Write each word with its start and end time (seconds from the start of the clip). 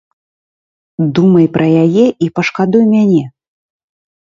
Думай 1.19 1.45
пра 1.59 1.67
яе 1.83 2.05
і 2.07 2.27
пашкадуй 2.39 2.83
мяне. 2.97 3.23